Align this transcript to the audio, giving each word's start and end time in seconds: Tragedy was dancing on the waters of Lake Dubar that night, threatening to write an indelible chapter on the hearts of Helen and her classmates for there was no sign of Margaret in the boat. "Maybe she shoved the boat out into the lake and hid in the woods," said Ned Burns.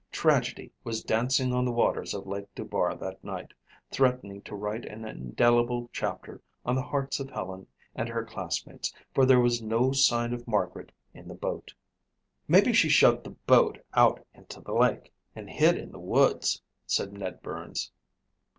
Tragedy 0.11 0.71
was 0.83 1.03
dancing 1.03 1.53
on 1.53 1.63
the 1.63 1.71
waters 1.71 2.15
of 2.15 2.25
Lake 2.25 2.47
Dubar 2.55 2.95
that 2.95 3.23
night, 3.23 3.53
threatening 3.91 4.41
to 4.41 4.55
write 4.55 4.83
an 4.83 5.05
indelible 5.05 5.91
chapter 5.93 6.41
on 6.65 6.73
the 6.73 6.81
hearts 6.81 7.19
of 7.19 7.29
Helen 7.29 7.67
and 7.93 8.09
her 8.09 8.25
classmates 8.25 8.91
for 9.13 9.27
there 9.27 9.39
was 9.39 9.61
no 9.61 9.91
sign 9.91 10.33
of 10.33 10.47
Margaret 10.47 10.91
in 11.13 11.27
the 11.27 11.35
boat. 11.35 11.75
"Maybe 12.47 12.73
she 12.73 12.89
shoved 12.89 13.23
the 13.23 13.35
boat 13.45 13.77
out 13.93 14.25
into 14.33 14.59
the 14.59 14.73
lake 14.73 15.13
and 15.35 15.47
hid 15.47 15.77
in 15.77 15.91
the 15.91 15.99
woods," 15.99 16.63
said 16.87 17.13
Ned 17.13 17.43
Burns. 17.43 17.91